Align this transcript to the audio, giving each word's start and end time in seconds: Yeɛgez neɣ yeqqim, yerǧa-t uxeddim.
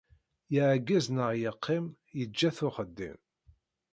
Yeɛgez 0.53 1.05
neɣ 1.09 1.31
yeqqim, 1.41 1.85
yerǧa-t 2.17 2.59
uxeddim. 2.67 3.17